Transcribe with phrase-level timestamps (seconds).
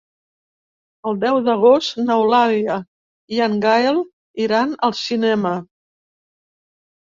[1.11, 2.79] El deu d'agost n'Eulàlia
[3.37, 4.03] i en Gaël
[4.49, 5.57] iran al cinema.